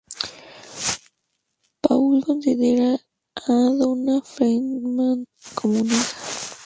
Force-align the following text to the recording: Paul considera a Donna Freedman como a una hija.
Paul 1.83 2.23
considera 2.25 2.89
a 3.35 3.51
Donna 3.77 4.19
Freedman 4.23 5.27
como 5.53 5.77
a 5.77 5.81
una 5.83 5.93
hija. 5.93 6.15